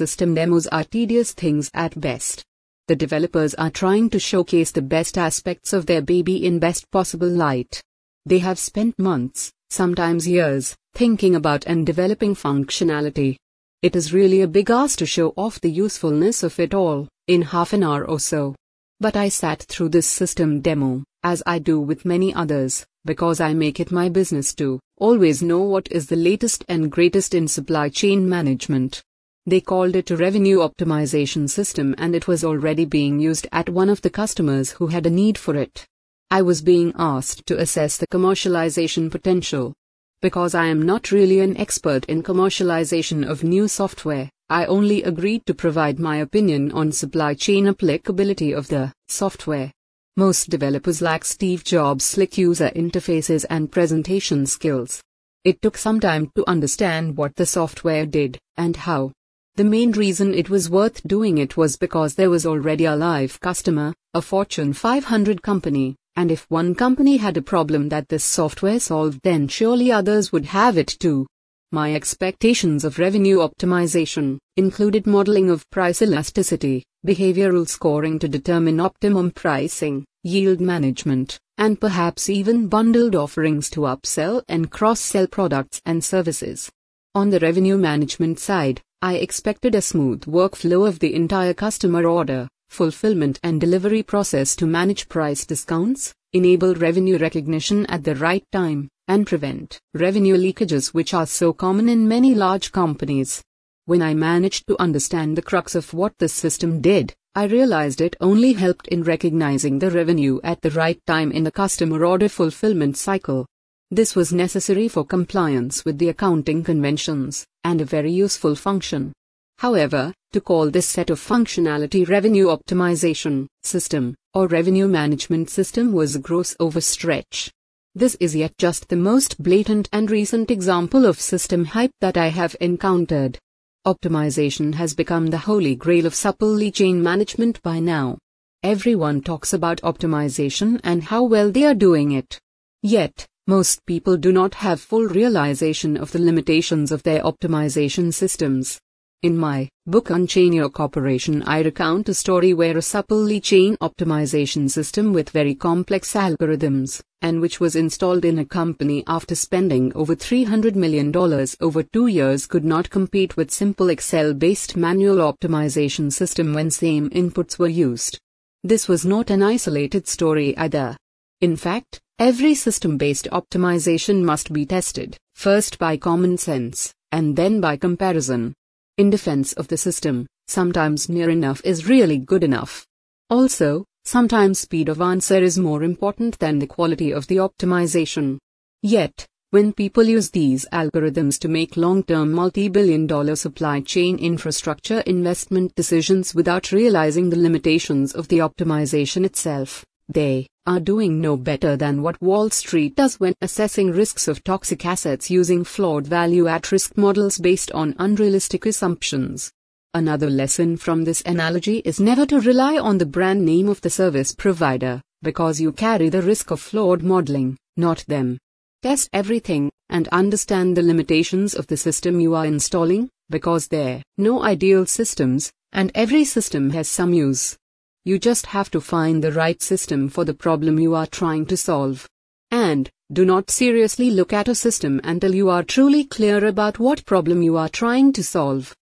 system 0.00 0.34
demos 0.34 0.66
are 0.68 0.84
tedious 0.84 1.32
things 1.32 1.70
at 1.74 2.00
best. 2.00 2.42
The 2.88 2.96
developers 2.96 3.54
are 3.56 3.70
trying 3.70 4.08
to 4.10 4.18
showcase 4.18 4.70
the 4.72 4.80
best 4.96 5.18
aspects 5.18 5.74
of 5.74 5.84
their 5.84 6.00
baby 6.00 6.46
in 6.46 6.58
best 6.58 6.90
possible 6.90 7.28
light. 7.28 7.82
They 8.24 8.38
have 8.38 8.58
spent 8.58 8.98
months, 8.98 9.52
sometimes 9.68 10.26
years, 10.26 10.74
thinking 10.94 11.34
about 11.34 11.66
and 11.66 11.84
developing 11.84 12.34
functionality. 12.34 13.36
It 13.82 13.94
is 13.94 14.14
really 14.14 14.40
a 14.40 14.48
big 14.48 14.70
ask 14.70 14.98
to 15.00 15.06
show 15.06 15.34
off 15.36 15.60
the 15.60 15.70
usefulness 15.70 16.42
of 16.42 16.58
it 16.58 16.72
all 16.72 17.06
in 17.26 17.42
half 17.42 17.74
an 17.74 17.82
hour 17.82 18.06
or 18.06 18.20
so. 18.20 18.54
But 19.00 19.16
I 19.16 19.28
sat 19.28 19.62
through 19.64 19.90
this 19.90 20.06
system 20.06 20.62
demo, 20.62 21.04
as 21.22 21.42
I 21.44 21.58
do 21.58 21.78
with 21.78 22.06
many 22.06 22.32
others, 22.32 22.86
because 23.04 23.38
I 23.38 23.52
make 23.52 23.80
it 23.80 23.92
my 23.92 24.08
business 24.08 24.54
to 24.54 24.80
always 24.96 25.42
know 25.42 25.60
what 25.60 25.92
is 25.92 26.06
the 26.06 26.16
latest 26.30 26.64
and 26.68 26.90
greatest 26.90 27.34
in 27.34 27.48
supply 27.48 27.90
chain 27.90 28.26
management. 28.26 29.02
They 29.46 29.60
called 29.60 29.96
it 29.96 30.10
a 30.10 30.16
revenue 30.16 30.58
optimization 30.58 31.48
system 31.48 31.94
and 31.98 32.14
it 32.14 32.28
was 32.28 32.44
already 32.44 32.84
being 32.84 33.18
used 33.18 33.46
at 33.52 33.70
one 33.70 33.88
of 33.88 34.02
the 34.02 34.10
customers 34.10 34.72
who 34.72 34.88
had 34.88 35.06
a 35.06 35.10
need 35.10 35.38
for 35.38 35.56
it. 35.56 35.86
I 36.30 36.42
was 36.42 36.62
being 36.62 36.92
asked 36.96 37.46
to 37.46 37.58
assess 37.58 37.96
the 37.96 38.06
commercialization 38.06 39.10
potential. 39.10 39.74
Because 40.22 40.54
I 40.54 40.66
am 40.66 40.82
not 40.82 41.10
really 41.10 41.40
an 41.40 41.56
expert 41.56 42.04
in 42.04 42.22
commercialization 42.22 43.26
of 43.26 43.42
new 43.42 43.66
software, 43.66 44.30
I 44.50 44.66
only 44.66 45.02
agreed 45.02 45.46
to 45.46 45.54
provide 45.54 45.98
my 45.98 46.18
opinion 46.18 46.72
on 46.72 46.92
supply 46.92 47.34
chain 47.34 47.66
applicability 47.66 48.52
of 48.52 48.68
the 48.68 48.92
software. 49.08 49.72
Most 50.16 50.50
developers 50.50 51.00
lack 51.00 51.24
Steve 51.24 51.64
Jobs' 51.64 52.04
slick 52.04 52.36
user 52.36 52.70
interfaces 52.76 53.46
and 53.48 53.72
presentation 53.72 54.44
skills. 54.44 55.00
It 55.44 55.62
took 55.62 55.78
some 55.78 55.98
time 55.98 56.30
to 56.34 56.44
understand 56.46 57.16
what 57.16 57.36
the 57.36 57.46
software 57.46 58.04
did 58.04 58.38
and 58.58 58.76
how. 58.76 59.12
The 59.56 59.64
main 59.64 59.92
reason 59.92 60.32
it 60.32 60.48
was 60.48 60.70
worth 60.70 61.06
doing 61.06 61.38
it 61.38 61.56
was 61.56 61.76
because 61.76 62.14
there 62.14 62.30
was 62.30 62.46
already 62.46 62.84
a 62.84 62.96
live 62.96 63.38
customer, 63.40 63.92
a 64.14 64.22
Fortune 64.22 64.72
500 64.72 65.42
company, 65.42 65.96
and 66.16 66.30
if 66.30 66.46
one 66.50 66.74
company 66.74 67.16
had 67.16 67.36
a 67.36 67.42
problem 67.42 67.88
that 67.88 68.08
this 68.08 68.24
software 68.24 68.80
solved, 68.80 69.20
then 69.22 69.48
surely 69.48 69.92
others 69.92 70.32
would 70.32 70.46
have 70.46 70.78
it 70.78 70.96
too. 70.98 71.26
My 71.72 71.94
expectations 71.94 72.84
of 72.84 72.98
revenue 72.98 73.38
optimization 73.38 74.38
included 74.56 75.06
modeling 75.06 75.50
of 75.50 75.68
price 75.70 76.02
elasticity, 76.02 76.84
behavioral 77.06 77.68
scoring 77.68 78.18
to 78.18 78.28
determine 78.28 78.80
optimum 78.80 79.30
pricing, 79.30 80.04
yield 80.24 80.60
management, 80.60 81.38
and 81.58 81.80
perhaps 81.80 82.28
even 82.28 82.66
bundled 82.66 83.14
offerings 83.14 83.70
to 83.70 83.82
upsell 83.82 84.42
and 84.48 84.70
cross 84.70 85.00
sell 85.00 85.26
products 85.26 85.80
and 85.86 86.02
services. 86.02 86.70
On 87.14 87.30
the 87.30 87.38
revenue 87.38 87.76
management 87.76 88.38
side, 88.38 88.82
I 89.02 89.14
expected 89.14 89.74
a 89.74 89.80
smooth 89.80 90.24
workflow 90.26 90.86
of 90.86 90.98
the 90.98 91.14
entire 91.14 91.54
customer 91.54 92.04
order, 92.04 92.46
fulfillment 92.68 93.40
and 93.42 93.58
delivery 93.58 94.02
process 94.02 94.54
to 94.56 94.66
manage 94.66 95.08
price 95.08 95.46
discounts, 95.46 96.12
enable 96.34 96.74
revenue 96.74 97.16
recognition 97.16 97.86
at 97.86 98.04
the 98.04 98.14
right 98.14 98.44
time, 98.52 98.90
and 99.08 99.26
prevent 99.26 99.80
revenue 99.94 100.36
leakages 100.36 100.92
which 100.92 101.14
are 101.14 101.24
so 101.24 101.54
common 101.54 101.88
in 101.88 102.06
many 102.06 102.34
large 102.34 102.72
companies. 102.72 103.42
When 103.86 104.02
I 104.02 104.12
managed 104.12 104.66
to 104.66 104.78
understand 104.78 105.34
the 105.34 105.48
crux 105.50 105.74
of 105.74 105.94
what 105.94 106.12
this 106.18 106.34
system 106.34 106.82
did, 106.82 107.14
I 107.34 107.44
realized 107.44 108.02
it 108.02 108.16
only 108.20 108.52
helped 108.52 108.86
in 108.88 109.02
recognizing 109.02 109.78
the 109.78 109.90
revenue 109.90 110.40
at 110.44 110.60
the 110.60 110.72
right 110.72 111.00
time 111.06 111.32
in 111.32 111.44
the 111.44 111.50
customer 111.50 112.04
order 112.04 112.28
fulfillment 112.28 112.98
cycle. 112.98 113.46
This 113.92 114.14
was 114.14 114.32
necessary 114.32 114.86
for 114.86 115.04
compliance 115.04 115.84
with 115.84 115.98
the 115.98 116.10
accounting 116.10 116.62
conventions, 116.62 117.44
and 117.64 117.80
a 117.80 117.84
very 117.84 118.12
useful 118.12 118.54
function. 118.54 119.12
However, 119.58 120.14
to 120.32 120.40
call 120.40 120.70
this 120.70 120.88
set 120.88 121.10
of 121.10 121.18
functionality 121.18 122.08
revenue 122.08 122.46
optimization 122.46 123.46
system 123.64 124.14
or 124.32 124.46
revenue 124.46 124.86
management 124.86 125.50
system 125.50 125.92
was 125.92 126.14
a 126.14 126.20
gross 126.20 126.54
overstretch. 126.60 127.50
This 127.96 128.14
is 128.20 128.36
yet 128.36 128.56
just 128.58 128.88
the 128.88 128.96
most 128.96 129.42
blatant 129.42 129.88
and 129.92 130.08
recent 130.08 130.52
example 130.52 131.04
of 131.04 131.20
system 131.20 131.64
hype 131.64 131.90
that 132.00 132.16
I 132.16 132.28
have 132.28 132.54
encountered. 132.60 133.38
Optimization 133.84 134.72
has 134.74 134.94
become 134.94 135.26
the 135.26 135.38
holy 135.38 135.74
grail 135.74 136.06
of 136.06 136.14
supply 136.14 136.70
chain 136.70 137.02
management 137.02 137.60
by 137.62 137.80
now. 137.80 138.18
Everyone 138.62 139.20
talks 139.20 139.52
about 139.52 139.82
optimization 139.82 140.78
and 140.84 141.02
how 141.02 141.24
well 141.24 141.50
they 141.50 141.64
are 141.64 141.74
doing 141.74 142.12
it. 142.12 142.38
Yet, 142.82 143.26
most 143.50 143.84
people 143.84 144.16
do 144.16 144.30
not 144.30 144.54
have 144.54 144.80
full 144.80 145.06
realization 145.06 145.96
of 145.96 146.12
the 146.12 146.20
limitations 146.20 146.92
of 146.92 147.02
their 147.02 147.20
optimization 147.22 148.14
systems. 148.14 148.80
In 149.24 149.36
my 149.36 149.68
book 149.86 150.08
Unchain 150.10 150.52
Your 150.52 150.70
Corporation, 150.70 151.42
I 151.42 151.62
recount 151.62 152.08
a 152.08 152.14
story 152.14 152.54
where 152.54 152.78
a 152.78 152.82
supplely 152.82 153.40
chain 153.40 153.76
optimization 153.78 154.70
system 154.70 155.12
with 155.12 155.30
very 155.30 155.56
complex 155.56 156.12
algorithms, 156.12 157.02
and 157.22 157.40
which 157.40 157.58
was 157.58 157.74
installed 157.74 158.24
in 158.24 158.38
a 158.38 158.44
company 158.44 159.02
after 159.08 159.34
spending 159.34 159.92
over 159.96 160.14
$300 160.14 160.76
million 160.76 161.12
over 161.60 161.82
two 161.82 162.06
years, 162.06 162.46
could 162.46 162.64
not 162.64 162.88
compete 162.88 163.36
with 163.36 163.50
simple 163.50 163.90
Excel 163.90 164.32
based 164.32 164.76
manual 164.76 165.16
optimization 165.16 166.12
system 166.12 166.54
when 166.54 166.70
same 166.70 167.10
inputs 167.10 167.58
were 167.58 167.74
used. 167.88 168.16
This 168.62 168.86
was 168.86 169.04
not 169.04 169.28
an 169.28 169.42
isolated 169.42 170.06
story 170.06 170.56
either. 170.56 170.96
In 171.40 171.56
fact, 171.56 172.00
Every 172.20 172.54
system 172.54 172.98
based 172.98 173.28
optimization 173.32 174.22
must 174.22 174.52
be 174.52 174.66
tested, 174.66 175.16
first 175.34 175.78
by 175.78 175.96
common 175.96 176.36
sense, 176.36 176.92
and 177.12 177.34
then 177.34 177.62
by 177.62 177.78
comparison. 177.78 178.52
In 178.98 179.08
defense 179.08 179.54
of 179.54 179.68
the 179.68 179.78
system, 179.78 180.26
sometimes 180.46 181.08
near 181.08 181.30
enough 181.30 181.62
is 181.64 181.88
really 181.88 182.18
good 182.18 182.44
enough. 182.44 182.86
Also, 183.30 183.86
sometimes 184.04 184.58
speed 184.58 184.90
of 184.90 185.00
answer 185.00 185.38
is 185.38 185.56
more 185.56 185.82
important 185.82 186.38
than 186.40 186.58
the 186.58 186.66
quality 186.66 187.10
of 187.10 187.26
the 187.26 187.36
optimization. 187.36 188.36
Yet, 188.82 189.26
when 189.48 189.72
people 189.72 190.04
use 190.04 190.28
these 190.28 190.66
algorithms 190.74 191.38
to 191.38 191.48
make 191.48 191.74
long 191.78 192.02
term 192.02 192.32
multi 192.32 192.68
billion 192.68 193.06
dollar 193.06 193.34
supply 193.34 193.80
chain 193.80 194.18
infrastructure 194.18 195.00
investment 195.06 195.74
decisions 195.74 196.34
without 196.34 196.70
realizing 196.70 197.30
the 197.30 197.38
limitations 197.38 198.12
of 198.12 198.28
the 198.28 198.40
optimization 198.40 199.24
itself, 199.24 199.86
they 200.12 200.46
are 200.66 200.80
doing 200.80 201.20
no 201.20 201.36
better 201.36 201.76
than 201.76 202.02
what 202.02 202.20
Wall 202.20 202.50
Street 202.50 202.94
does 202.96 203.18
when 203.18 203.34
assessing 203.40 203.90
risks 203.90 204.28
of 204.28 204.44
toxic 204.44 204.84
assets 204.84 205.30
using 205.30 205.64
flawed 205.64 206.06
value 206.06 206.46
at 206.46 206.70
risk 206.70 206.96
models 206.96 207.38
based 207.38 207.72
on 207.72 207.94
unrealistic 207.98 208.66
assumptions. 208.66 209.50
Another 209.94 210.30
lesson 210.30 210.76
from 210.76 211.02
this 211.02 211.22
analogy 211.26 211.78
is 211.78 211.98
never 211.98 212.24
to 212.26 212.40
rely 212.40 212.78
on 212.78 212.98
the 212.98 213.06
brand 213.06 213.44
name 213.44 213.68
of 213.68 213.80
the 213.80 213.90
service 213.90 214.32
provider, 214.32 215.02
because 215.22 215.60
you 215.60 215.72
carry 215.72 216.08
the 216.08 216.22
risk 216.22 216.50
of 216.50 216.60
flawed 216.60 217.02
modeling, 217.02 217.56
not 217.76 218.04
them. 218.06 218.38
Test 218.82 219.08
everything 219.12 219.70
and 219.88 220.06
understand 220.08 220.76
the 220.76 220.82
limitations 220.82 221.54
of 221.54 221.66
the 221.66 221.76
system 221.76 222.20
you 222.20 222.34
are 222.34 222.46
installing, 222.46 223.10
because 223.28 223.66
there 223.68 223.96
are 223.96 224.02
no 224.16 224.42
ideal 224.42 224.86
systems, 224.86 225.52
and 225.72 225.90
every 225.94 226.24
system 226.24 226.70
has 226.70 226.88
some 226.88 227.12
use. 227.12 227.56
You 228.04 228.18
just 228.18 228.46
have 228.46 228.70
to 228.70 228.80
find 228.80 229.22
the 229.22 229.32
right 229.32 229.60
system 229.60 230.08
for 230.08 230.24
the 230.24 230.32
problem 230.32 230.78
you 230.78 230.94
are 230.94 231.06
trying 231.06 231.44
to 231.46 231.56
solve. 231.56 232.08
And, 232.50 232.90
do 233.12 233.24
not 233.24 233.50
seriously 233.50 234.10
look 234.10 234.32
at 234.32 234.48
a 234.48 234.54
system 234.54 235.00
until 235.04 235.34
you 235.34 235.50
are 235.50 235.62
truly 235.62 236.04
clear 236.04 236.46
about 236.46 236.78
what 236.78 237.04
problem 237.04 237.42
you 237.42 237.56
are 237.56 237.68
trying 237.68 238.12
to 238.14 238.24
solve. 238.24 238.74